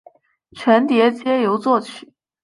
[0.53, 2.11] 全碟皆由作曲。